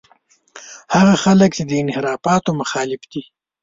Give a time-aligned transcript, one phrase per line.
[0.95, 3.23] هغه خلک چې د انحرافاتو مخالف دي.